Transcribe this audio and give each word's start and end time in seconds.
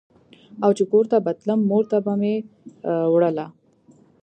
او 0.63 0.71
چې 0.77 0.83
کور 0.91 1.05
ته 1.11 1.17
به 1.25 1.31
تلم 1.39 1.59
مور 1.69 1.83
ته 1.91 1.97
به 2.05 2.13
مې 2.21 2.35
وړله. 3.13 3.47